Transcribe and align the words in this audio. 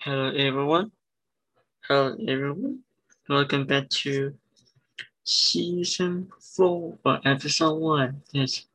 Hello 0.00 0.30
everyone. 0.34 0.92
Hello 1.86 2.16
everyone. 2.26 2.84
Welcome 3.28 3.66
back 3.66 3.88
to 4.02 4.34
season 5.24 6.30
four 6.40 6.98
or 7.04 7.20
episode 7.24 7.76
one. 7.78 8.22
Yes, 8.32 8.66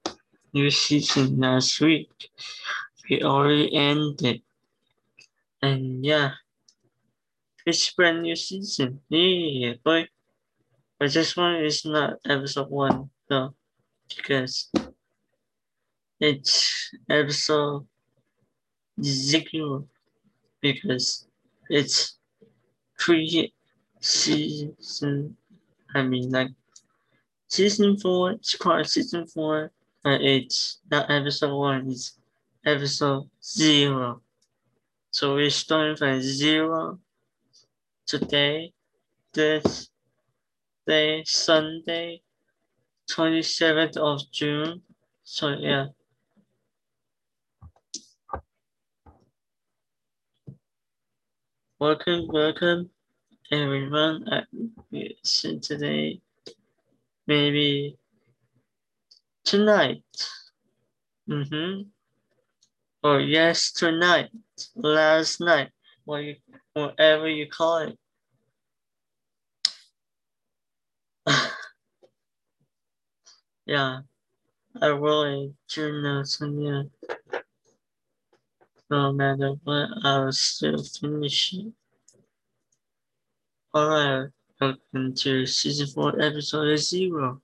new 0.53 0.69
season 0.71 1.39
last 1.39 1.81
week. 1.81 2.11
We 3.09 3.23
already 3.23 3.75
ended. 3.75 4.43
And 5.61 6.05
yeah, 6.05 6.35
it's 7.65 7.92
brand 7.94 8.23
new 8.23 8.35
season. 8.35 9.01
Yeah, 9.10 9.73
boy. 9.83 10.07
But 10.99 11.13
this 11.13 11.35
one 11.37 11.63
is 11.65 11.85
not 11.85 12.19
episode 12.26 12.69
one 12.69 13.10
though, 13.29 13.55
because 14.15 14.71
it's 16.20 16.91
episode 17.09 17.88
zero 19.02 19.88
because 20.66 21.27
it's 21.70 22.18
pre 22.98 23.54
season. 24.02 25.38
I 25.94 26.02
mean, 26.02 26.32
like 26.32 26.50
season 27.48 27.98
four, 27.98 28.32
it's 28.32 28.56
called 28.56 28.88
season 28.88 29.28
four, 29.28 29.72
but 30.04 30.22
it's 30.22 30.80
not 30.90 31.09
episode 31.12 31.56
one, 31.56 31.90
it's 31.92 32.18
episode 32.66 33.30
zero. 33.44 34.22
So 35.12 35.36
we're 35.36 35.52
starting 35.52 35.96
from 35.98 36.22
zero 36.22 37.00
today, 38.08 38.73
this 39.34 39.90
day, 40.88 41.23
Sunday, 41.26 42.22
27th 43.12 43.98
of 43.98 44.22
June. 44.32 44.82
So 45.23 45.50
yeah. 45.50 45.88
Welcome, 51.78 52.30
welcome 52.30 52.90
everyone. 53.52 54.26
I 54.32 54.44
listen 54.94 55.59
today, 55.59 56.22
maybe 57.28 57.98
tonight. 59.44 60.02
Mm-hmm. 61.30 61.82
Or 63.04 63.20
yes, 63.20 63.73
tonight, 63.73 64.30
last 64.76 65.42
night, 65.42 65.72
you, 66.08 66.36
whatever 66.72 67.28
you 67.28 67.50
call 67.50 67.80
it. 67.80 68.00
yeah, 73.66 74.00
I 74.82 74.86
really 74.88 75.54
do 75.67 76.02
know 76.02 76.23
some 76.23 76.58
yeah. 76.58 76.84
No 78.96 79.12
matter 79.12 79.56
what, 79.66 79.90
I'll 80.04 80.32
still 80.32 80.82
finish 80.82 81.54
it. 81.54 81.74
Alright, 83.76 84.30
welcome 84.62 85.14
to 85.16 85.46
season 85.46 85.88
4, 85.88 86.22
episode 86.22 86.78
0 86.78 87.42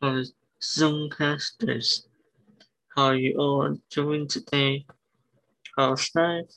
of 0.00 0.26
Zoomcasters. 0.62 2.06
How 2.96 3.04
are 3.08 3.14
you 3.14 3.36
all 3.36 3.76
doing 3.90 4.26
today? 4.26 4.86
How's 5.76 6.10
life? 6.14 6.50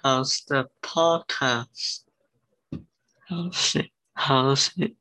How's 0.00 0.44
the 0.46 0.68
podcast? 0.80 2.04
How's 3.28 3.74
it? 3.74 3.90
How's 4.14 4.70
it? 4.76 4.94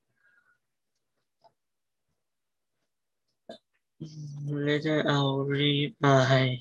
Later 4.47 5.05
I'll 5.07 5.41
read 5.41 5.93
my 6.01 6.57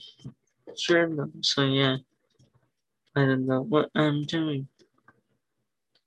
journal, 0.77 1.31
so 1.41 1.65
yeah, 1.65 1.97
I 3.17 3.25
don't 3.25 3.47
know 3.47 3.63
what 3.63 3.91
I'm 3.95 4.25
doing. 4.25 4.69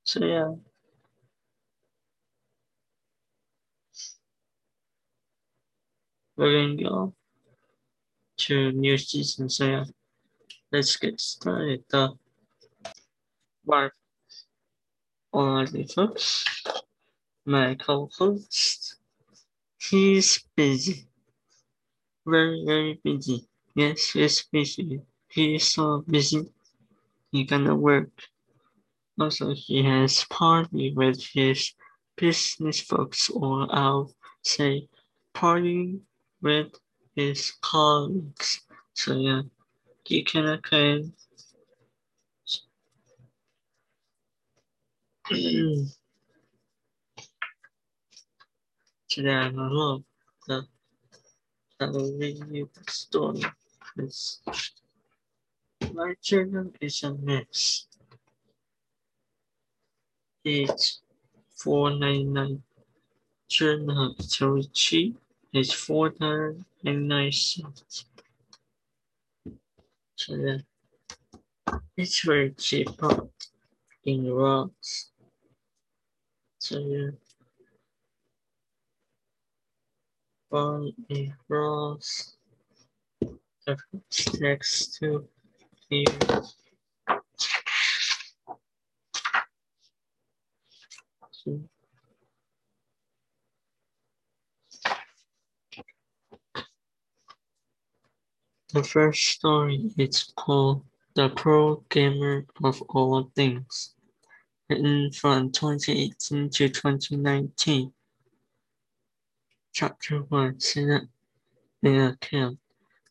So 0.03 0.23
yeah. 0.23 0.53
We're 6.37 6.75
to 6.77 6.83
go 6.83 7.13
to 8.37 8.71
new 8.73 8.97
season, 8.97 9.49
so 9.49 9.65
yeah. 9.65 9.85
Let's 10.71 10.97
get 10.97 11.19
started 11.21 11.85
though. 11.89 12.19
Mark 13.65 13.93
already 15.33 15.87
folks. 15.87 16.43
My 17.45 17.75
co-host. 17.75 18.97
He's 19.77 20.43
busy. 20.55 21.07
Very, 22.25 22.63
very 22.65 22.99
busy. 23.03 23.47
Yes, 23.75 24.11
he's 24.11 24.43
busy. 24.43 25.01
He's 25.29 25.67
so 25.67 26.01
busy. 26.07 26.51
He 27.31 27.43
gonna 27.45 27.75
work. 27.75 28.11
Also, 29.19 29.53
he 29.53 29.83
has 29.83 30.25
party 30.29 30.93
with 30.93 31.21
his 31.33 31.73
business 32.17 32.81
folks, 32.81 33.29
or 33.29 33.67
I'll 33.73 34.13
say 34.43 34.87
party 35.33 35.99
with 36.41 36.73
his 37.15 37.51
colleagues. 37.61 38.61
So 38.93 39.15
yeah, 39.17 39.41
he 40.05 40.23
can 40.23 40.45
attend. 40.45 41.13
Today 49.09 49.33
I 49.33 49.49
will 49.51 50.03
read 52.17 52.67
the 52.73 52.83
story. 52.89 53.43
This 53.95 54.41
my 55.93 56.15
journal 56.21 56.71
is 56.81 57.03
a 57.03 57.13
mess. 57.13 57.87
Ninety 61.99 62.23
nine. 62.25 62.63
Journal 63.49 64.15
is 65.53 65.73
dollars 65.73 66.57
and 66.85 67.07
nine 67.07 67.31
cents. 67.31 68.05
So 70.15 70.35
yeah, 70.35 70.57
it's 71.97 72.21
very 72.21 72.51
cheap 72.51 72.89
in 74.05 74.31
rocks. 74.31 75.11
So 76.59 76.79
yeah. 76.79 77.11
Buy 80.51 80.89
a 81.11 81.33
rose. 81.49 82.37
The 83.65 83.77
next 84.39 84.99
to. 84.99 85.27
So, 91.31 91.61
The 98.73 98.83
first 98.83 99.23
story 99.23 99.93
is 99.97 100.31
called 100.35 100.85
The 101.15 101.29
Pro 101.29 101.77
Gamer 101.89 102.45
of 102.63 102.81
All 102.83 103.31
Things, 103.35 103.95
written 104.69 105.11
from 105.11 105.51
2018 105.51 106.49
to 106.51 106.69
2019. 106.69 107.93
Chapter 109.73 110.19
1 110.19 110.59
Set 110.59 110.89
up 110.89 111.03
an 111.83 112.01
account. 112.01 112.59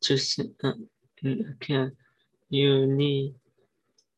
To 0.05 0.19
set 0.19 0.51
up 0.63 0.77
an 1.23 1.57
account, 1.57 1.95
you 2.51 2.87
need 2.87 3.35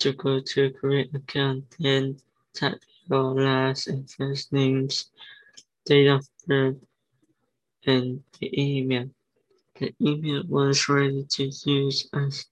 to 0.00 0.12
go 0.14 0.40
to 0.40 0.70
create 0.70 1.14
account 1.14 1.64
and 1.78 2.20
type 2.54 2.80
your 3.08 3.40
last 3.40 3.86
and 3.86 4.10
first 4.10 4.52
names, 4.52 5.10
date 5.84 6.08
of 6.08 6.26
birth, 6.44 6.76
and 7.86 8.20
the 8.40 8.60
email. 8.60 9.08
The 9.78 9.94
email 10.00 10.42
was 10.48 10.88
ready 10.88 11.24
to 11.24 11.52
use 11.64 12.08
as 12.12 12.46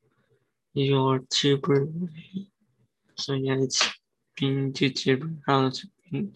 your 0.75 1.19
tuber. 1.29 1.89
So 3.17 3.33
yeah, 3.33 3.57
it's 3.57 3.83
being 4.37 4.73
YouTuber, 4.73 5.39
how 5.45 5.71
to 5.71 5.87
be 6.09 6.31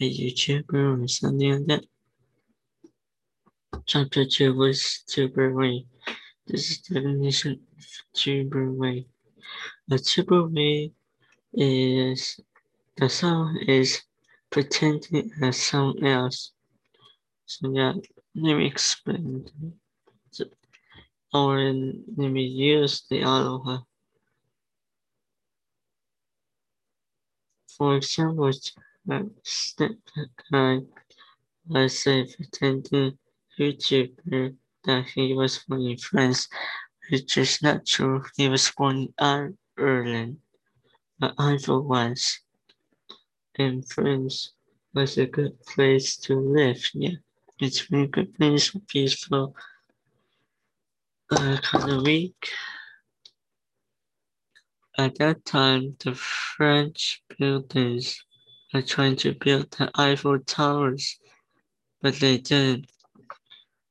a 0.00 0.04
YouTuber 0.04 1.02
or 1.02 1.08
something 1.08 1.66
like 1.66 1.66
that. 1.66 1.84
Chapter 3.84 4.24
2 4.24 4.54
was 4.54 5.02
tuber 5.08 5.52
way. 5.52 5.86
This 6.46 6.70
is 6.70 6.82
the 6.82 6.94
definition 6.94 7.66
of 7.78 7.86
tuber 8.14 8.72
way. 8.72 9.06
A 9.90 9.98
tuber 9.98 10.46
way 10.48 10.92
is 11.52 12.40
the 12.96 13.08
sound 13.08 13.58
is 13.68 14.02
pretending 14.50 15.32
as 15.42 15.56
someone 15.62 16.04
else. 16.04 16.52
So 17.46 17.72
yeah, 17.72 17.94
let 18.34 18.56
me 18.56 18.66
explain. 18.66 19.48
So, 20.30 20.46
or 21.34 21.58
let 21.58 22.30
me 22.30 22.44
use 22.44 23.04
the 23.10 23.22
aloha. 23.22 23.78
For 27.76 27.96
example, 27.96 28.50
uh, 29.10 29.22
step 29.44 29.92
guy 30.50 30.80
was 31.66 32.02
say 32.02 32.26
pretending 32.34 33.18
YouTuber 33.58 34.56
that 34.86 35.06
he 35.06 35.34
was 35.34 35.58
born 35.68 35.82
in 35.86 35.98
France, 35.98 36.48
which 37.10 37.36
is 37.36 37.62
not 37.62 37.86
true. 37.86 38.24
He 38.36 38.48
was 38.48 38.72
born 38.76 39.12
in 39.18 39.58
Ireland. 39.78 40.38
but 41.18 41.34
I 41.38 41.54
Eiffel 41.54 41.82
was. 41.82 42.40
And 43.58 43.86
France 43.88 44.52
was 44.94 45.18
a 45.18 45.26
good 45.26 45.60
place 45.62 46.16
to 46.18 46.34
live. 46.38 46.82
Yeah, 46.94 47.16
it's 47.60 47.90
a 47.92 48.06
good 48.06 48.34
place, 48.34 48.74
peaceful, 48.88 49.54
uh, 51.30 51.58
kind 51.62 51.90
of 51.90 52.02
weak. 52.02 52.50
At 54.98 55.18
that 55.18 55.44
time, 55.44 55.96
the 56.02 56.14
French 56.14 57.22
builders 57.38 58.24
were 58.72 58.82
trying 58.82 59.16
to 59.16 59.34
build 59.34 59.70
the 59.72 59.90
Eiffel 59.94 60.38
Towers, 60.40 61.18
but 62.00 62.14
they 62.14 62.38
didn't. 62.38 62.90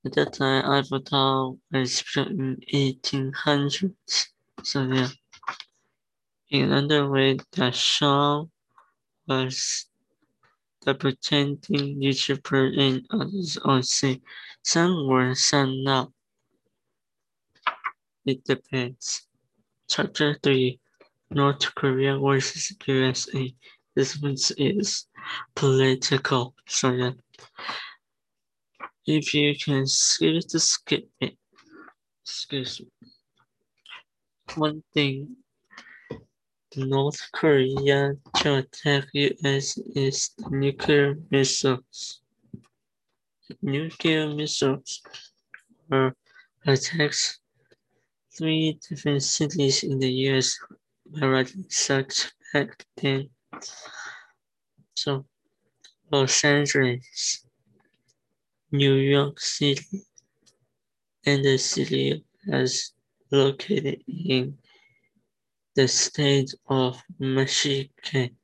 At 0.05 0.13
that 0.13 0.33
time, 0.33 1.03
Tower 1.03 1.55
was 1.71 2.03
built 2.13 2.27
in 2.27 2.57
1800s. 2.71 4.27
So 4.61 4.83
yeah. 4.83 5.09
In 6.51 6.71
another 6.71 7.09
way, 7.09 7.39
the 7.53 7.71
Shah 7.71 8.45
was 9.27 9.87
the 10.81 10.93
pretending 10.93 11.99
YouTuber 11.99 12.79
and 12.79 13.07
others 13.09 13.57
also. 13.65 14.15
Some 14.61 15.07
were, 15.07 15.33
some 15.33 15.83
not. 15.83 16.11
It 18.27 18.43
depends. 18.43 19.27
Chapter 19.87 20.37
3 20.43 20.79
North 21.31 21.73
Korea 21.73 22.19
versus 22.19 22.71
USA. 22.85 23.55
This 23.95 24.21
one 24.21 24.35
is 24.57 25.07
political. 25.55 26.53
So 26.67 26.91
yeah. 26.91 27.11
If 29.07 29.33
you 29.33 29.55
can 29.55 29.85
skip 29.85 30.47
to 30.49 30.59
skip 30.59 31.07
it. 31.19 31.37
Excuse 32.23 32.81
me. 32.81 32.87
One 34.55 34.83
thing 34.93 35.37
North 36.75 37.21
Korea 37.31 38.15
to 38.37 38.55
attack 38.55 39.05
US 39.13 39.77
is 39.95 40.31
nuclear 40.49 41.15
missiles. 41.29 42.21
Nuclear 43.61 44.33
missiles 44.33 45.01
were 45.87 46.13
attacks 46.65 47.39
three 48.35 48.79
different 48.89 49.23
cities 49.23 49.83
in 49.83 49.99
the 49.99 50.11
US 50.29 50.57
already 51.21 51.63
suspected. 51.69 53.29
So, 54.95 55.25
Los 56.11 56.43
Angeles, 56.43 57.44
New 58.77 58.95
York 58.95 59.39
City, 59.39 60.03
and 61.25 61.43
the 61.43 61.57
city 61.57 62.23
is 62.47 62.93
located 63.31 64.03
in 64.07 64.57
the 65.75 65.87
state 65.87 66.53
of 66.67 67.01
Michigan. 67.19 68.37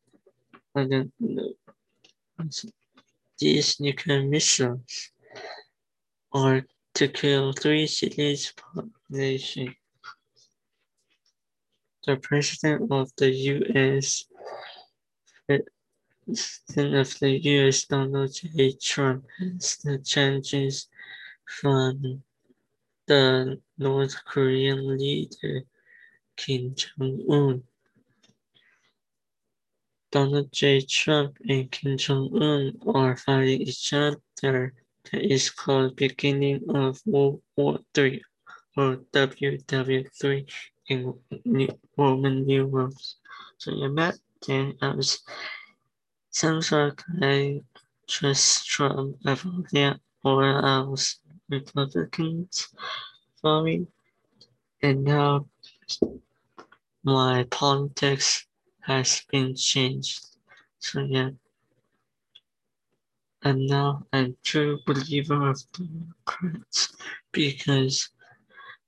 These 3.39 3.79
nuclear 3.79 4.23
missiles 4.23 5.11
are 6.33 6.63
to 6.95 7.07
kill 7.07 7.53
three 7.53 7.87
cities 7.87 8.53
population 8.55 9.75
the 12.05 12.17
President 12.17 12.91
of 12.91 13.11
the 13.17 13.29
U.S. 13.29 14.25
President 16.25 16.95
of 16.95 17.19
the 17.19 17.31
U.S. 17.31 17.85
Donald 17.85 18.33
J. 18.33 18.73
Trump 18.73 19.25
has 19.39 19.77
the 19.83 19.97
changes 19.99 20.87
from 21.45 22.21
the 23.07 23.59
North 23.77 24.15
Korean 24.25 24.97
leader 24.97 25.63
Kim 26.37 26.75
Jong-un. 26.75 27.63
Donald 30.11 30.51
J. 30.51 30.81
Trump 30.81 31.37
and 31.47 31.71
Kim 31.71 31.97
Jong-un 31.97 32.77
are 32.93 33.17
fighting 33.17 33.61
each 33.61 33.93
other. 33.93 34.21
That 34.41 34.73
is 35.13 35.49
called 35.49 35.95
beginning 35.95 36.69
of 36.69 37.01
World 37.05 37.41
War 37.55 37.79
III 37.97 38.21
or 38.77 38.97
WW3 39.11 40.51
in 40.87 41.13
Roman 41.97 42.45
numerals. 42.45 43.15
So 43.57 43.71
you 43.71 43.89
met 43.89 44.17
then 44.47 44.77
as 44.81 45.19
some 46.31 46.61
sort 46.61 47.03
of 47.21 47.61
trust 48.07 48.67
Trump 48.67 49.17
about 49.25 49.69
that 49.71 49.99
or 50.23 50.65
else 50.65 51.19
Republicans 51.49 52.69
for 53.41 53.63
me. 53.63 53.85
And 54.81 55.03
now 55.03 55.45
my 57.03 57.45
politics 57.51 58.47
has 58.81 59.23
been 59.31 59.55
changed. 59.55 60.25
So 60.79 61.01
yeah. 61.01 61.31
And 63.43 63.67
now 63.67 64.03
I'm 64.13 64.37
true 64.43 64.79
believer 64.85 65.49
of 65.49 65.61
Democrats 65.73 66.95
because 67.31 68.09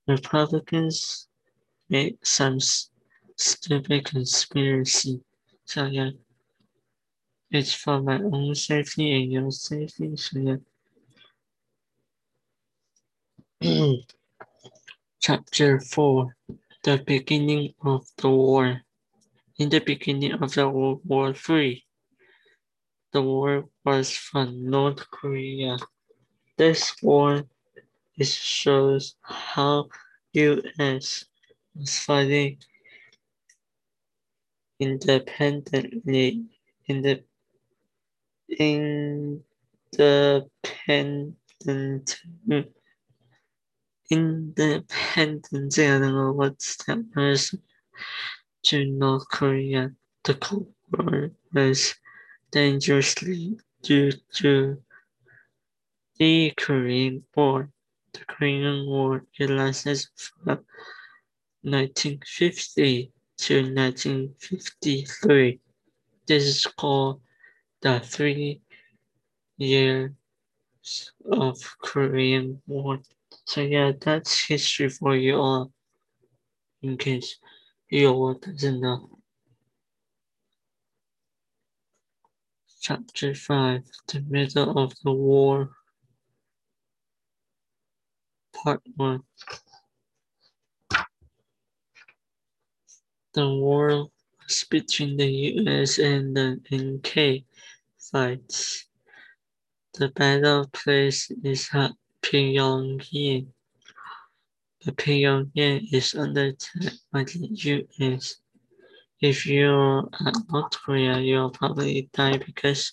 Republicans 0.06 1.28
make 1.88 2.24
some 2.24 2.58
stupid 3.36 4.04
conspiracy. 4.04 5.20
So 5.64 5.86
yeah, 5.86 6.10
it's 7.54 7.72
for 7.72 8.02
my 8.02 8.20
own 8.20 8.54
safety 8.54 9.12
and 9.14 9.32
your 9.32 9.50
safety. 9.50 10.16
So 10.16 10.58
yeah. 13.60 13.92
Chapter 15.20 15.80
4 15.80 16.36
The 16.82 16.98
Beginning 17.06 17.74
of 17.82 18.06
the 18.18 18.28
War. 18.28 18.82
In 19.58 19.68
the 19.68 19.78
beginning 19.80 20.32
of 20.32 20.52
the 20.54 20.68
World 20.68 21.00
War 21.04 21.32
III, 21.32 21.84
the 23.12 23.22
war 23.22 23.68
was 23.84 24.10
from 24.10 24.68
North 24.68 25.08
Korea. 25.10 25.78
This 26.58 27.00
war 27.00 27.44
shows 28.20 29.14
how 29.22 29.88
U.S 30.32 31.24
was 31.74 31.98
fighting 31.98 32.58
independently 34.78 36.44
in 36.86 37.02
the 37.02 37.22
independent 38.48 39.40
independent 44.10 45.78
I 45.78 45.98
don't 45.98 46.14
what's 46.32 46.76
that 46.84 47.04
was 47.16 47.54
to 48.64 48.84
North 48.86 49.28
Korea. 49.28 49.92
The 50.24 50.34
Cold 50.34 50.72
War 50.92 51.30
was 51.52 51.94
dangerously 52.50 53.58
due 53.82 54.12
to 54.36 54.82
the 56.18 56.52
Korean 56.56 57.24
War. 57.34 57.70
The 58.12 58.24
Korean 58.26 58.86
War 58.86 59.24
lasted 59.40 60.06
from 60.16 60.64
1950 61.62 63.10
to 63.38 63.54
1953. 63.74 65.60
This 66.26 66.44
is 66.44 66.66
called 66.78 67.20
the 67.84 68.00
three 68.00 68.62
years 69.58 70.10
of 71.30 71.60
Korean 71.82 72.62
War. 72.66 72.98
So 73.44 73.60
yeah, 73.60 73.92
that's 74.00 74.46
history 74.46 74.88
for 74.88 75.14
you 75.14 75.36
all, 75.36 75.70
in 76.82 76.96
case 76.96 77.38
you 77.90 78.08
all 78.08 78.34
doesn't 78.34 78.80
know. 78.80 79.18
Chapter 82.80 83.34
5, 83.34 83.82
The 84.08 84.20
Middle 84.28 84.78
of 84.78 84.94
the 85.04 85.12
War, 85.12 85.70
Part 88.54 88.80
1. 88.96 89.20
The 93.34 93.48
war 93.48 94.08
was 94.42 94.64
between 94.70 95.18
the 95.18 95.28
US 95.28 95.98
and 95.98 96.34
the 96.34 96.60
NK 96.72 97.44
fights. 98.14 98.86
The 99.98 100.08
battle 100.10 100.70
place 100.72 101.32
is 101.42 101.68
Pyongyang. 102.22 103.46
The 104.84 104.92
Pyongyang 104.92 105.92
is 105.92 106.14
under 106.14 106.54
attack 106.54 106.92
by 107.10 107.24
the 107.24 107.50
US. 107.98 108.36
If 109.20 109.46
you're 109.46 110.08
at 110.26 110.36
North 110.48 110.78
Korea, 110.78 111.18
you'll 111.18 111.50
probably 111.50 112.08
die 112.12 112.38
because 112.38 112.92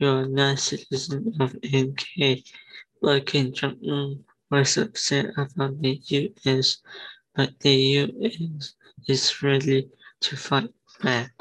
you're 0.00 0.26
not 0.26 0.58
citizen 0.58 1.34
of 1.40 1.54
NK. 1.60 2.40
But 3.02 3.26
Kim 3.26 3.52
Jong-un 3.52 4.24
was 4.50 4.78
upset 4.78 5.26
about 5.36 5.78
the 5.82 6.00
US, 6.08 6.78
but 7.36 7.50
the 7.60 7.76
US 8.00 8.74
is 9.08 9.42
ready 9.42 9.90
to 10.20 10.36
fight 10.36 10.72
back. 11.02 11.32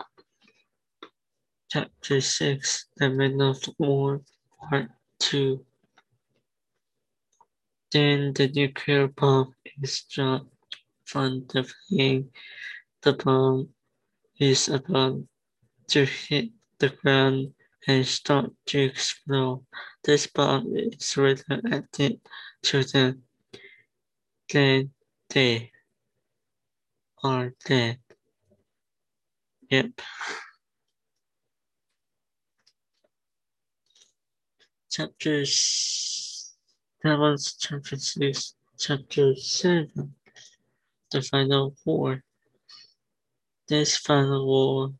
Chapter 1.73 2.21
6 2.21 2.85
The 2.97 3.09
Men 3.09 3.41
of 3.41 3.57
War, 3.79 4.21
Part 4.61 4.91
2. 5.17 5.65
Then 7.91 8.31
the 8.33 8.47
nuclear 8.47 9.07
bomb 9.07 9.55
is 9.81 10.03
dropped 10.03 10.53
from 11.03 11.47
the 11.47 11.67
plane. 11.89 12.29
The 13.01 13.13
bomb 13.13 13.69
is 14.37 14.69
about 14.69 15.23
to 15.87 16.05
hit 16.05 16.51
the 16.77 16.89
ground 16.89 17.55
and 17.87 18.05
start 18.05 18.51
to 18.67 18.79
explode. 18.79 19.65
This 20.03 20.27
bomb 20.27 20.77
is 20.77 21.17
related 21.17 22.21
to 22.69 22.83
the 22.83 23.17
dead 24.47 24.91
they 25.29 25.71
are 27.23 27.51
dead. 27.65 27.97
Yep. 29.71 30.01
Chapter 34.95 35.43
that 37.01 37.17
was 37.17 37.55
chapter 37.59 37.97
six. 37.97 38.53
Chapter 38.77 39.35
seven. 39.35 40.13
The 41.09 41.23
final 41.23 41.73
war. 41.83 42.23
This 43.67 43.97
final 43.97 44.45
war 44.45 44.93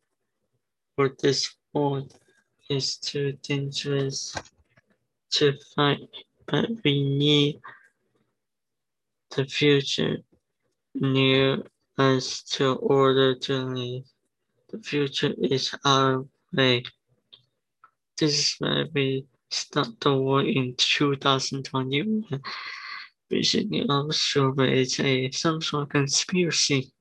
for 0.96 1.14
this 1.22 1.54
war 1.72 2.02
is 2.68 2.96
too 2.96 3.38
dangerous 3.40 4.34
to 5.30 5.52
fight, 5.76 6.08
but 6.46 6.70
we 6.84 7.08
need 7.16 7.60
the 9.36 9.44
future 9.44 10.16
near 10.96 11.62
us 11.98 12.42
to 12.58 12.74
order 12.82 13.36
to 13.36 13.54
live. 13.62 14.04
The 14.72 14.78
future 14.80 15.34
is 15.38 15.72
our 15.84 16.26
way. 16.52 16.82
This 18.18 18.34
is 18.40 18.56
why 18.58 18.86
we 18.92 19.26
start 19.50 20.00
the 20.00 20.14
war 20.14 20.42
in 20.42 20.74
2021. 20.76 22.24
Basically, 23.28 23.84
I'm 23.88 24.10
sure 24.12 24.54
it's 24.60 25.00
a 25.00 25.30
some 25.32 25.60
sort 25.62 25.84
of 25.84 25.88
conspiracy, 25.90 26.92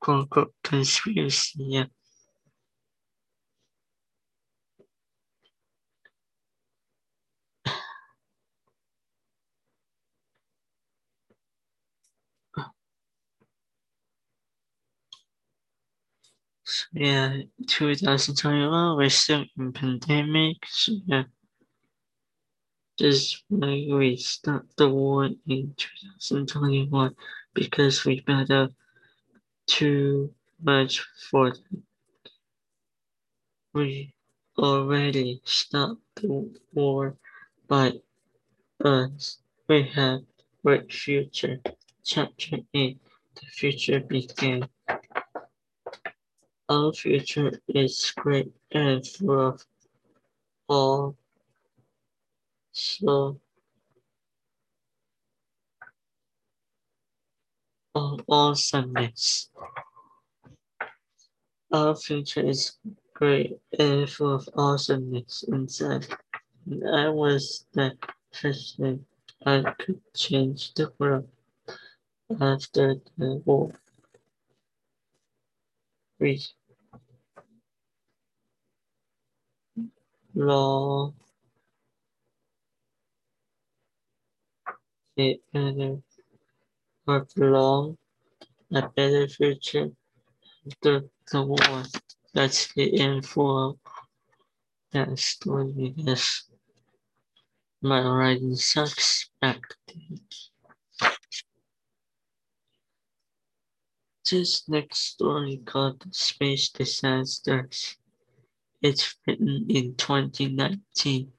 quote 0.00 0.20
unquote 0.22 0.54
conspiracy. 0.64 1.64
Yeah. 1.68 1.86
So 16.64 16.86
yeah, 16.94 17.42
2021, 17.68 18.96
we're 18.96 19.10
still 19.10 19.44
in 19.58 19.72
pandemic. 19.72 20.56
So 20.68 20.92
yeah, 21.06 21.24
this 22.98 23.42
why 23.48 23.86
we 23.88 24.16
start 24.16 24.66
the 24.76 24.88
war 24.88 25.24
in 25.24 25.74
2021 25.76 27.14
because 27.54 28.04
we 28.04 28.20
better 28.20 28.68
too 29.66 30.32
much 30.62 31.00
for 31.30 31.50
them. 31.50 31.82
We 33.72 34.14
already 34.58 35.40
stopped 35.44 36.02
the 36.16 36.50
war, 36.74 37.16
but 37.68 38.02
us, 38.84 39.38
we 39.68 39.82
have 39.94 40.20
great 40.64 40.92
future. 40.92 41.60
Chapter 42.04 42.58
8, 42.74 42.98
the 43.34 43.46
future 43.46 44.00
began. 44.00 44.68
Our 46.68 46.92
future 46.92 47.52
is 47.68 48.12
great 48.16 48.52
and 48.70 49.06
full 49.06 49.48
of 49.48 49.64
all 50.68 51.16
so 52.72 53.38
of 57.94 58.20
oh, 58.28 58.48
awesomeness. 58.48 59.50
Our 61.70 61.94
future 61.94 62.40
is 62.40 62.72
great 63.14 63.58
and 63.78 64.08
full 64.08 64.34
of 64.34 64.48
awesomeness 64.54 65.44
inside. 65.44 66.06
And 66.66 66.88
I 66.88 67.08
was 67.08 67.66
the 67.72 67.96
person 68.32 69.04
I 69.44 69.62
could 69.78 70.00
change 70.14 70.74
the 70.74 70.92
world 70.98 71.28
after 72.40 72.96
the 73.18 73.42
war. 73.44 73.72
We 76.18 76.40
law 80.34 81.12
or 87.06 87.26
long 87.36 87.98
a 88.72 88.88
better 88.88 89.28
future 89.28 89.90
the, 90.82 91.08
the 91.30 91.42
war. 91.42 91.84
That's 92.34 92.72
the 92.74 93.00
end 93.00 93.26
for 93.26 93.76
that 94.92 95.18
story. 95.18 95.94
Yes, 95.96 96.44
my 97.82 98.02
writing 98.02 98.56
sucks 98.56 99.30
back 99.40 99.60
then. 99.88 100.20
This 104.30 104.66
next 104.68 104.98
story 105.00 105.60
called 105.64 106.02
Space 106.14 106.70
Disasters. 106.70 107.96
It's 108.80 109.16
written 109.26 109.66
in 109.68 109.94
2019. 109.96 111.32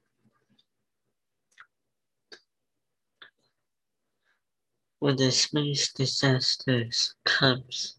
When 5.04 5.16
the 5.16 5.30
space 5.32 5.92
disasters 5.92 7.14
comes, 7.24 7.98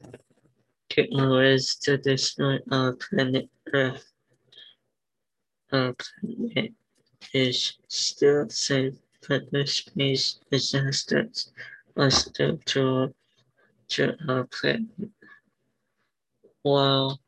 technologies 0.90 1.76
to 1.84 2.00
destroy 2.00 2.58
our 2.72 2.96
planet 2.96 3.48
Earth. 3.72 4.12
Our 5.72 5.94
planet 5.94 6.74
is 7.32 7.78
still 7.90 8.50
safe, 8.50 8.96
but 9.30 9.52
the 9.52 9.68
space 9.68 10.40
disasters 10.50 11.52
are 11.96 12.10
still 12.10 12.58
to, 12.74 13.14
to 13.90 14.18
our 14.28 14.46
planet. 14.46 15.12
While 16.64 17.22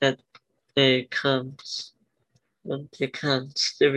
that 0.00 0.22
day 0.74 1.04
comes, 1.04 1.92
when 2.62 2.88
it 2.98 3.12
comes, 3.12 3.76
the 3.78 3.90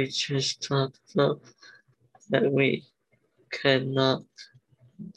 talk 0.56 0.94
about 1.14 1.42
that 2.30 2.52
we 2.52 2.84
cannot 3.64 4.24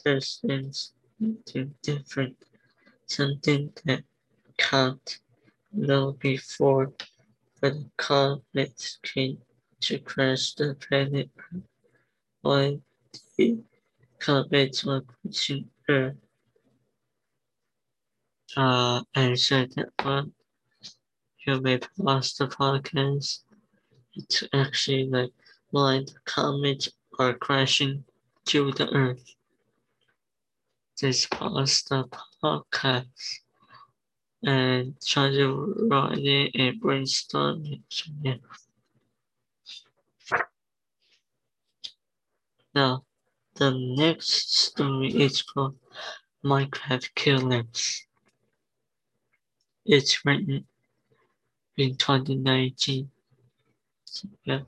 understand 0.05 0.75
something 0.75 1.75
different, 1.83 2.37
something 3.07 3.73
that 3.85 4.03
can't 4.57 5.19
know 5.73 6.13
before, 6.13 6.93
but 7.61 7.73
the 7.73 7.89
comet 7.97 8.97
came 9.03 9.37
to 9.81 9.99
crash 9.99 10.53
the 10.55 10.75
planet 10.75 11.29
while 12.41 12.81
the 13.37 13.59
comets 14.19 14.83
were 14.85 15.03
pushing 15.23 15.69
Earth. 15.89 16.15
Uh, 18.57 19.03
answer 19.15 19.67
that 19.67 19.91
one. 20.03 20.33
You 21.45 21.61
may 21.61 21.79
pause 21.79 22.33
the 22.35 22.47
podcast. 22.47 23.43
It's 24.13 24.43
actually 24.53 25.07
like 25.09 25.33
while 25.71 26.03
the 26.03 26.15
comets 26.25 26.89
are 27.19 27.33
crashing 27.35 28.05
to 28.47 28.71
the 28.71 28.89
earth. 28.93 29.35
This 31.01 31.25
pause 31.27 31.83
the 31.89 32.07
podcast 32.41 33.41
and 34.41 34.99
to 35.01 35.87
write 35.91 36.17
it 36.19 36.51
and 36.55 36.79
brainstorm 36.79 37.65
it. 37.65 38.03
Yeah. 38.21 38.35
Now, 42.73 43.03
the 43.55 43.71
next 43.71 44.55
story 44.55 45.09
is 45.09 45.41
called 45.41 45.75
Minecraft 46.43 47.13
Killers. 47.15 48.05
It's 49.85 50.25
written 50.25 50.65
in 51.75 51.95
2019. 51.95 53.11
Yeah. 54.45 54.61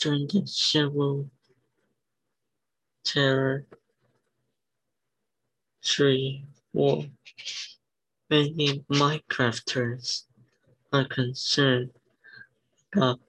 During 0.00 0.26
the 0.26 0.46
Civil 0.46 1.30
Terror 3.08 3.64
Tree 5.82 6.44
War, 6.74 7.06
many 8.28 8.84
Minecrafters 8.90 10.24
are 10.92 11.06
concerned 11.06 11.90
about 12.94 13.20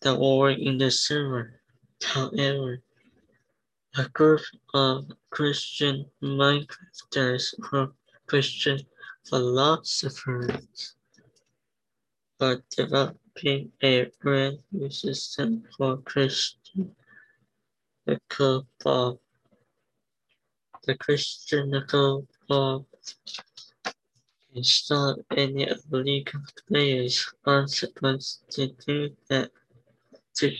the 0.00 0.14
war 0.14 0.52
in 0.52 0.78
the 0.78 0.90
server. 0.90 1.60
However, 2.02 2.80
a 3.98 4.08
group 4.08 4.40
of 4.72 5.12
Christian 5.28 6.06
Minecrafters 6.22 7.52
or 7.74 7.92
Christian 8.26 8.80
philosophers 9.28 10.94
are 12.40 12.62
developing 12.70 13.70
a 13.82 14.10
brand 14.22 14.60
new 14.72 14.88
system 14.88 15.62
for 15.76 15.98
Christian 15.98 16.96
Nickel 18.06 18.66
Bob. 18.82 19.18
The 20.86 20.94
Christian 20.96 21.70
Nickel 21.70 22.28
Bob 22.48 22.86
install 24.54 25.16
any 25.36 25.68
illegal 25.68 26.40
players 26.68 27.28
aren't 27.44 27.70
supposed 27.70 28.48
to 28.52 28.68
do 28.86 29.10
that. 29.28 29.50
To 30.36 30.50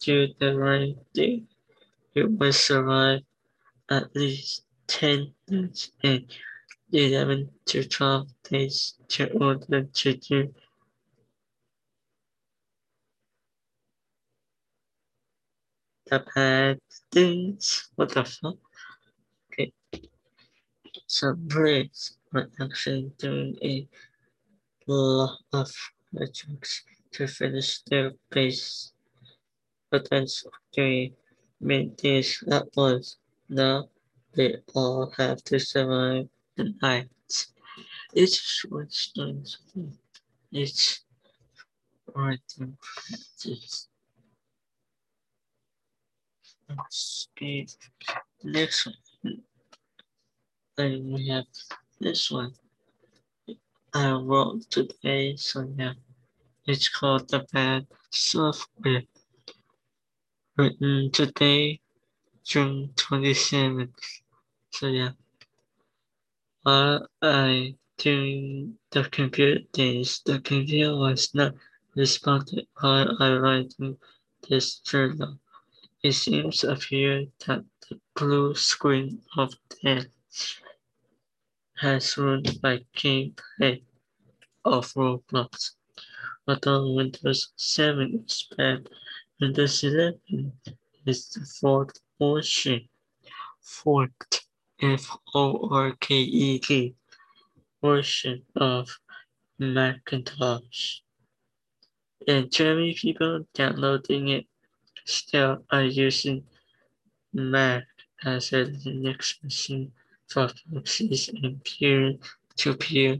do 0.00 0.28
the 0.40 0.56
right 0.56 0.96
thing, 1.14 1.46
you 2.14 2.28
must 2.30 2.66
survive 2.66 3.20
at 3.90 4.16
least 4.16 4.64
10 4.88 5.32
minutes 5.48 5.92
and 6.02 6.26
11 6.90 7.50
to 7.66 7.84
12 7.84 8.28
days 8.42 8.94
to 9.08 9.30
order 9.38 9.84
to 9.84 10.14
do 10.16 10.54
the 16.06 16.24
bad 16.34 16.80
things. 17.12 17.88
What 17.94 18.08
the 18.10 18.24
fuck? 18.24 18.56
Okay. 21.22 21.46
Some 21.48 21.48
Brits 21.48 22.16
are 22.34 22.50
actually 22.60 23.88
a 24.88 24.92
lot 24.92 25.38
of 25.52 25.70
projects 26.14 26.84
to 27.12 27.26
finish 27.28 27.82
their 27.82 28.12
base 28.30 28.92
potential 29.90 30.50
during 30.72 31.14
mid 31.60 31.96
days 31.96 32.42
that 32.48 32.66
was. 32.76 33.18
Now 33.48 33.88
they 34.34 34.56
all 34.74 35.10
have 35.16 35.44
to 35.44 35.58
survive 35.60 36.28
the 36.56 36.74
night. 36.82 37.10
It's 38.14 38.36
short 38.36 38.92
stories. 38.92 39.58
It's 40.52 41.04
writing 42.14 42.76
practice. 42.80 43.88
Okay, 47.38 47.66
next 48.42 48.86
one. 48.86 49.03
Then 50.76 51.12
we 51.12 51.28
have 51.28 51.46
this 52.00 52.32
one. 52.32 52.52
I 53.94 54.10
wrote 54.10 54.68
today, 54.70 55.36
so 55.36 55.72
yeah. 55.76 55.92
It's 56.66 56.88
called 56.88 57.28
The 57.28 57.46
Bad 57.52 57.86
Software. 58.10 59.04
Written 60.56 61.12
today, 61.12 61.80
June 62.42 62.90
27th. 62.96 63.94
So 64.70 64.88
yeah. 64.88 65.10
While 66.62 67.06
I 67.22 67.76
during 67.96 68.76
the 68.90 69.04
computer 69.04 69.60
days, 69.72 70.22
the 70.26 70.40
computer 70.40 70.96
was 70.96 71.32
not 71.34 71.54
responding 71.94 72.66
while 72.80 73.16
I 73.20 73.32
writing 73.34 73.96
this 74.48 74.80
journal. 74.80 75.38
It 76.02 76.12
seems 76.14 76.64
appear 76.64 77.26
that 77.46 77.64
the 77.88 78.00
blue 78.16 78.56
screen 78.56 79.22
of 79.36 79.54
death 79.82 80.06
has 81.76 82.16
ruined 82.16 82.58
my 82.62 82.84
gameplay 82.96 83.82
of 84.64 84.92
Roblox. 84.94 85.72
Although 86.46 86.92
Windows 86.92 87.52
7 87.56 88.24
is 88.26 88.46
bad, 88.56 88.88
Windows 89.40 89.82
11 89.82 90.52
is 91.06 91.28
the 91.30 91.46
fourth 91.60 91.98
version. 92.20 92.88
Forked, 93.60 94.46
F-O-R-K-E-T, 94.80 96.94
version 97.82 98.42
of 98.56 98.98
Macintosh. 99.58 101.00
And 102.28 102.54
many 102.58 102.94
people 102.94 103.46
downloading 103.54 104.28
it 104.28 104.46
still 105.04 105.64
are 105.70 105.82
using 105.82 106.44
Mac 107.32 107.84
as 108.24 108.52
a 108.52 108.66
Linux 108.66 109.42
machine 109.42 109.92
proxies 110.28 111.28
and 111.28 111.62
peer-to-peer 111.64 113.18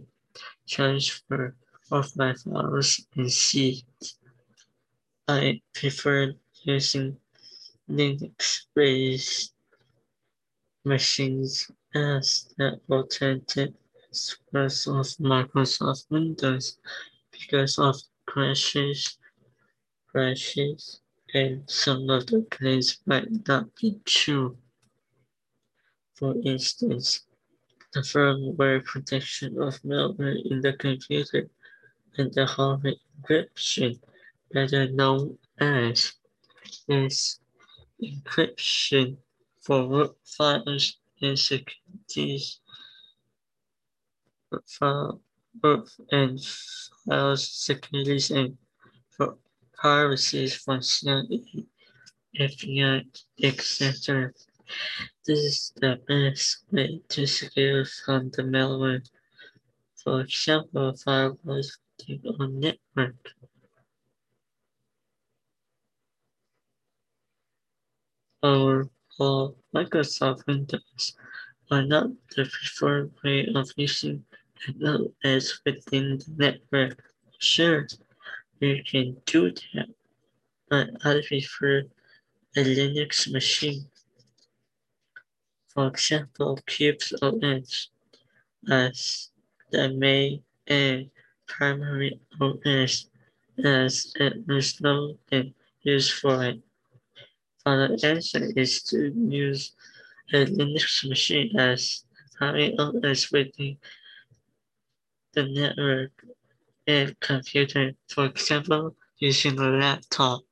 transfer 0.69 1.57
of 1.91 2.17
my 2.17 2.35
files 2.35 3.07
in 3.17 3.29
I 5.29 5.61
prefer 5.75 6.35
using 6.65 7.19
Linux-based 7.89 9.53
machines 10.85 11.71
as 11.95 12.49
the 12.57 12.81
alternative 12.91 13.75
source 14.11 14.87
of 14.87 15.07
Microsoft 15.19 16.11
Windows 16.11 16.79
because 17.33 17.79
of 17.79 18.01
crashes, 18.27 19.19
crashes 20.09 21.01
and 21.35 21.69
some 21.69 22.09
of 22.11 22.27
the 22.27 22.47
claims 22.51 22.99
might 23.07 23.47
not 23.49 23.75
be 23.77 24.01
true. 24.05 24.57
For 26.15 26.35
instance, 26.45 27.27
the 27.93 28.01
firmware 28.01 28.85
protection 28.85 29.61
of 29.61 29.81
malware 29.83 30.37
in 30.51 30.61
the 30.61 30.73
computer 30.73 31.49
and 32.17 32.33
the 32.33 32.47
hardware 32.47 32.95
encryption, 33.21 34.01
better 34.53 34.89
known 34.91 35.39
as 35.59 36.15
is 36.89 37.41
encryption 38.03 39.17
for 39.61 39.89
root 39.89 40.17
files 40.25 40.99
and 41.21 41.39
securities 41.39 42.61
file 44.67 45.21
and 46.11 46.41
files 47.07 47.49
securities 47.49 48.31
and 48.31 48.57
for 49.11 49.37
privacy 49.73 50.47
functionality, 50.47 51.67
FBI, 52.39 53.05
etc. 53.43 54.33
This 55.27 55.39
is 55.39 55.73
the 55.77 56.01
best 56.07 56.65
way 56.71 57.01
to 57.09 57.27
secure 57.27 57.85
from 57.85 58.31
the 58.31 58.43
malware. 58.43 59.09
For 59.97 60.21
example, 60.21 60.93
firewalls 60.93 61.79
on 62.41 62.61
network. 62.61 63.33
Or 68.43 68.91
for 69.17 69.55
Microsoft 69.75 70.47
Windows 70.47 71.17
are 71.71 71.83
not 71.83 72.09
the 72.37 72.45
preferred 72.45 73.13
way 73.25 73.49
of 73.55 73.71
using 73.77 74.25
as 75.25 75.61
within 75.65 76.19
the 76.19 76.35
network. 76.37 77.03
Sure, 77.39 77.87
you 78.61 78.83
can 78.85 79.17
do 79.27 79.51
that, 79.75 79.89
but 80.69 80.91
I 81.05 81.23
prefer 81.27 81.85
a 82.57 82.61
Linux 82.65 83.31
machine. 83.33 83.87
For 85.75 85.89
example, 85.89 86.59
Qubes 86.67 87.13
OS 87.21 87.89
as 88.71 89.31
the 89.71 89.89
main 89.91 90.45
and 90.67 91.11
primary 91.47 92.21
OS 92.41 93.09
as 93.65 94.13
it 94.17 94.45
is 94.49 94.81
no 94.81 95.19
and 95.31 95.55
use 95.83 96.11
for 96.11 96.45
it. 96.45 96.63
For 97.63 97.89
the 97.89 98.07
answer 98.07 98.53
is 98.57 98.83
to 98.85 99.13
use 99.13 99.73
a 100.33 100.47
Linux 100.47 101.09
machine 101.09 101.57
as 101.59 102.05
primary 102.37 102.77
OS 102.79 103.33
within 103.33 103.79
the 105.33 105.43
network 105.45 106.25
and 106.87 107.19
computer, 107.21 107.93
for 108.09 108.27
example, 108.27 108.97
using 109.19 109.59
a 109.59 109.69
laptop. 109.71 110.43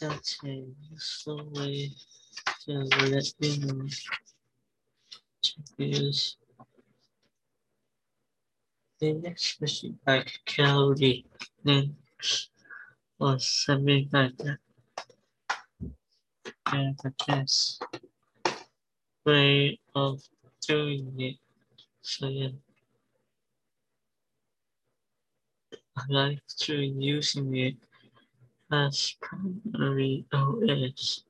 Useful 0.00 1.50
way 1.52 1.90
to 2.64 2.72
let 2.72 3.34
me 3.38 3.58
know 3.58 3.86
to 5.42 5.52
use 5.76 6.38
the 8.98 9.12
next 9.12 9.60
machine 9.60 9.98
by 10.06 10.24
Kali 10.46 11.26
Linux 11.66 12.48
or 13.18 13.38
something 13.38 14.08
like 14.10 14.38
that. 14.38 14.58
And 16.72 16.96
the 17.02 17.12
best 17.26 17.84
way 19.26 19.78
of 19.94 20.22
doing 20.66 21.14
it. 21.18 21.36
So 22.00 22.28
yeah. 22.28 22.48
I 25.98 26.02
like 26.08 26.40
to 26.60 26.74
using 26.74 27.54
it 27.54 27.76
as 28.72 29.16
primary 29.20 30.24
OS. 30.32 31.24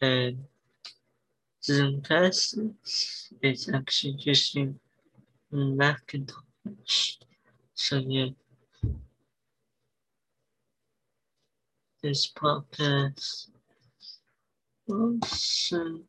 And 0.00 0.44
Zoomcast 1.62 2.74
is 3.42 3.68
actually 3.68 4.16
using 4.20 4.80
Macintosh. 5.52 7.18
So 7.74 7.98
yeah. 7.98 8.30
This 12.02 12.32
podcast 12.32 13.48
also 14.88 16.00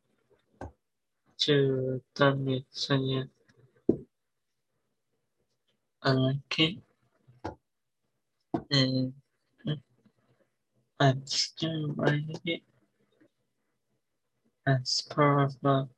to 1.38 2.00
done 2.14 2.48
it. 2.48 2.64
So 2.70 2.94
yeah. 2.94 3.24
I 6.02 6.12
like 6.12 6.58
it. 6.58 6.91
And 8.72 9.14
I'm 10.98 11.26
still 11.26 11.88
writing 11.94 12.40
it. 12.46 12.62
as 14.66 15.02
part 15.10 15.44
of 15.44 15.60
the 15.62 15.88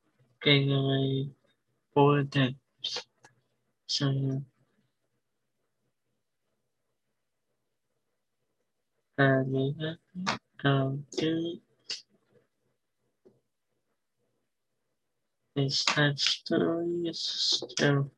Gateway 0.43 1.29
Board 1.95 2.35
So 3.87 4.11
yeah. 4.11 4.39
And 9.17 9.75
have 9.81 9.97
um, 10.65 11.05
do 11.17 11.59
this 15.55 15.83
type 15.85 16.19
story 16.19 17.07
is 17.07 17.19
still 17.21 18.11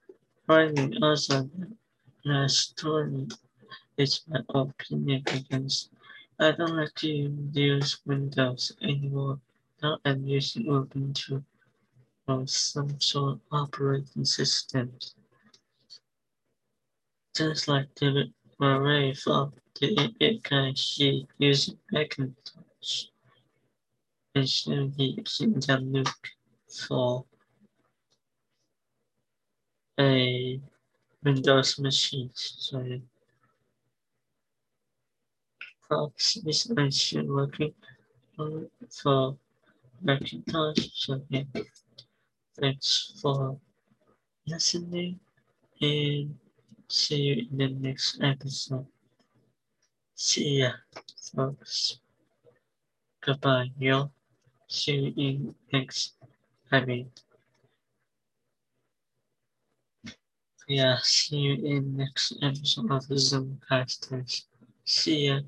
finding 0.47 1.03
us 1.03 1.29
a 1.29 2.49
story 2.49 3.27
my 4.27 4.39
opinion 4.49 5.23
against 5.25 5.89
I 6.39 6.51
don't 6.51 6.77
like 6.77 6.93
to 6.95 7.07
use 7.53 7.97
Windows 8.05 8.71
anymore. 8.83 9.39
Now 9.81 9.97
I'm 10.05 10.23
using 10.27 10.65
Ubuntu 10.65 11.43
or 12.27 12.45
some 12.45 13.01
sort 13.01 13.33
of 13.33 13.39
operating 13.51 14.23
system. 14.23 14.93
Just 17.35 17.67
like 17.67 17.87
David 17.95 18.33
Murray 18.59 19.15
from 19.15 19.53
the 19.79 20.13
it 20.19 20.43
guy 20.43 20.73
she 20.75 21.25
using 21.39 21.79
Macintosh. 21.91 23.05
And 24.35 24.47
soon 24.47 24.93
he 24.95 25.15
using 25.17 25.53
the 25.53 25.77
Nuke 25.81 26.27
for 26.69 27.25
a 29.99 30.61
Windows 31.23 31.79
machine. 31.79 32.29
So 32.35 32.99
Fox 35.89 36.37
is 36.45 36.71
actually 36.77 37.29
working 37.29 37.73
for 38.89 39.37
Macintosh. 40.01 40.89
So 40.93 41.21
yeah. 41.29 41.43
Thanks 42.59 43.13
for 43.21 43.59
listening 44.47 45.19
and 45.79 46.35
see 46.87 47.21
you 47.21 47.47
in 47.51 47.57
the 47.57 47.67
next 47.87 48.17
episode. 48.19 48.87
See 50.15 50.61
ya, 50.61 50.71
folks. 51.35 51.99
Goodbye, 53.21 53.69
y'all. 53.77 54.09
See 54.67 54.93
you 54.93 55.13
in 55.15 55.55
next, 55.71 56.13
I 56.71 56.83
mean, 56.83 57.11
yeah, 60.67 60.97
see 61.03 61.37
you 61.37 61.53
in 61.63 61.95
next 61.95 62.33
episode 62.41 62.91
of 62.91 63.07
the 63.07 63.15
Zoomcasters. 63.15 64.45
See 64.83 65.27
ya. 65.27 65.41